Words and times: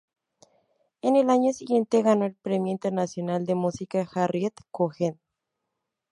En 1.03 1.15
el 1.15 1.29
año 1.29 1.53
siguiente 1.53 2.01
ganó 2.01 2.25
el 2.25 2.33
Premio 2.33 2.71
Internacional 2.71 3.45
de 3.45 3.53
Música 3.53 4.09
Harriet 4.15 4.55
Cohen. 4.71 5.19